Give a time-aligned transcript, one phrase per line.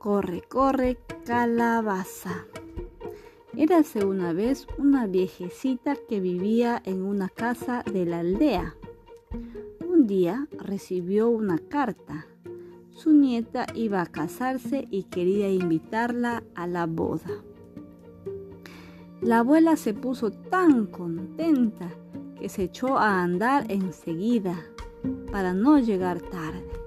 [0.00, 2.46] Corre, corre, calabaza.
[3.54, 8.76] Érase una vez una viejecita que vivía en una casa de la aldea.
[9.86, 12.26] Un día recibió una carta.
[12.92, 17.44] Su nieta iba a casarse y quería invitarla a la boda.
[19.20, 21.90] La abuela se puso tan contenta
[22.38, 24.64] que se echó a andar enseguida
[25.30, 26.79] para no llegar tarde.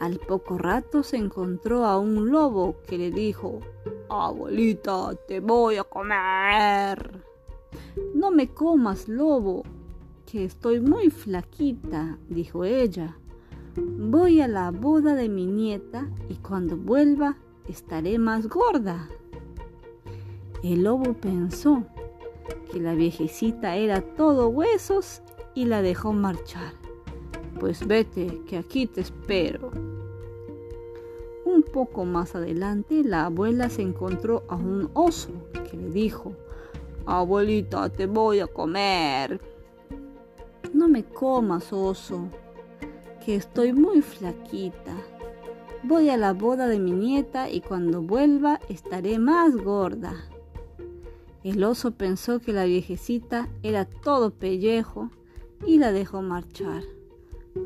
[0.00, 3.60] Al poco rato se encontró a un lobo que le dijo,
[4.10, 7.24] Abuelita, te voy a comer.
[8.14, 9.62] No me comas, lobo,
[10.26, 13.16] que estoy muy flaquita, dijo ella.
[13.76, 17.36] Voy a la boda de mi nieta y cuando vuelva
[17.66, 19.08] estaré más gorda.
[20.62, 21.84] El lobo pensó
[22.70, 25.22] que la viejecita era todo huesos
[25.54, 26.85] y la dejó marchar.
[27.58, 29.70] Pues vete, que aquí te espero.
[31.44, 35.30] Un poco más adelante, la abuela se encontró a un oso
[35.70, 36.34] que le dijo,
[37.06, 39.40] Abuelita, te voy a comer.
[40.74, 42.28] No me comas, oso,
[43.24, 44.94] que estoy muy flaquita.
[45.84, 50.16] Voy a la boda de mi nieta y cuando vuelva estaré más gorda.
[51.44, 55.10] El oso pensó que la viejecita era todo pellejo
[55.64, 56.82] y la dejó marchar.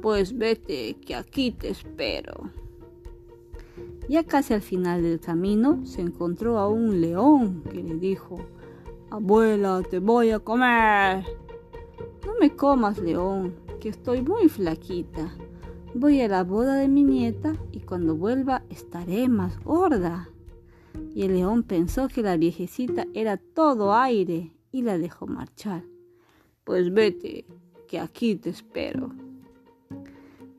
[0.02, 2.50] Pues vete, que aquí te espero.
[4.08, 8.40] Ya casi al final del camino se encontró a un león que le dijo,
[9.10, 11.24] Abuela, te voy a comer.
[12.26, 15.32] No me comas, león, que estoy muy flaquita.
[15.94, 20.28] Voy a la boda de mi nieta y cuando vuelva estaré más gorda.
[21.14, 25.84] Y el león pensó que la viejecita era todo aire y la dejó marchar.
[26.64, 27.46] Pues vete,
[27.86, 29.10] que aquí te espero.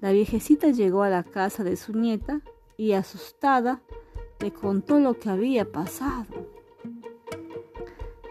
[0.01, 2.41] La viejecita llegó a la casa de su nieta
[2.75, 3.81] y asustada
[4.39, 6.49] le contó lo que había pasado.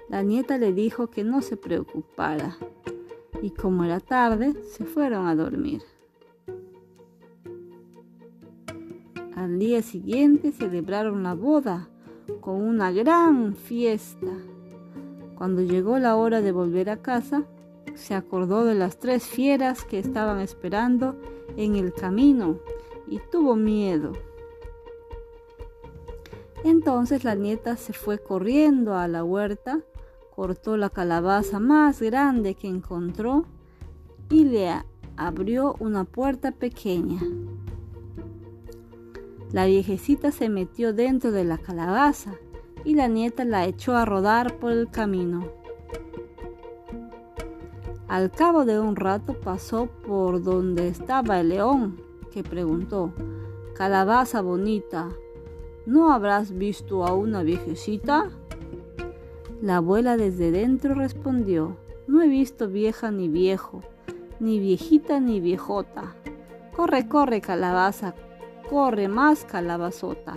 [0.09, 2.59] La nieta le dijo que no se preocupara
[3.41, 5.82] y como era tarde se fueron a dormir.
[9.36, 11.88] Al día siguiente celebraron la boda
[12.41, 14.32] con una gran fiesta.
[15.36, 17.44] Cuando llegó la hora de volver a casa,
[18.00, 21.16] se acordó de las tres fieras que estaban esperando
[21.56, 22.59] en el camino
[23.06, 24.12] y tuvo miedo.
[26.65, 29.81] Entonces la nieta se fue corriendo a la huerta,
[30.34, 33.47] cortó la calabaza más grande que encontró
[34.28, 34.71] y le
[35.16, 37.21] abrió una puerta pequeña.
[39.53, 42.34] La viejecita se metió dentro de la calabaza
[42.84, 45.59] y la nieta la echó a rodar por el camino.
[48.10, 52.00] Al cabo de un rato pasó por donde estaba el león,
[52.32, 53.12] que preguntó,
[53.76, 55.10] Calabaza bonita,
[55.87, 58.28] ¿no habrás visto a una viejecita?
[59.62, 61.76] La abuela desde dentro respondió,
[62.09, 63.81] no he visto vieja ni viejo,
[64.41, 66.16] ni viejita ni viejota.
[66.75, 68.16] Corre, corre, calabaza,
[68.69, 70.34] corre más, calabazota.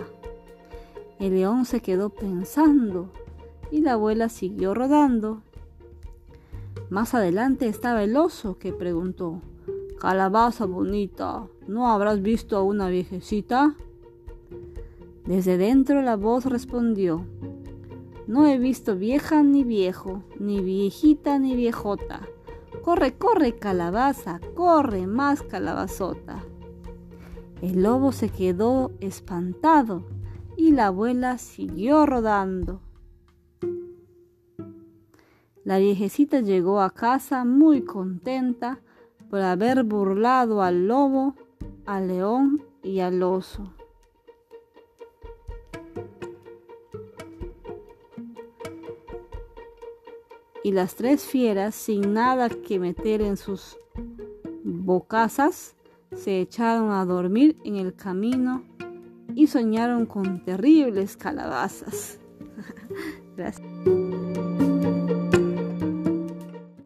[1.18, 3.10] El león se quedó pensando
[3.72, 5.42] y la abuela siguió rodando
[6.94, 9.40] más adelante estaba el oso que preguntó,
[9.98, 13.74] Calabaza bonita, ¿no habrás visto a una viejecita?
[15.26, 17.24] Desde dentro la voz respondió,
[18.28, 22.28] No he visto vieja ni viejo, ni viejita ni viejota.
[22.84, 26.44] Corre, corre, calabaza, corre más calabazota.
[27.60, 30.04] El lobo se quedó espantado
[30.56, 32.78] y la abuela siguió rodando.
[35.64, 38.80] La viejecita llegó a casa muy contenta
[39.30, 41.34] por haber burlado al lobo,
[41.86, 43.72] al león y al oso.
[50.62, 53.76] Y las tres fieras, sin nada que meter en sus
[54.64, 55.76] bocazas,
[56.14, 58.64] se echaron a dormir en el camino
[59.34, 62.18] y soñaron con terribles calabazas.
[63.36, 64.03] Gracias.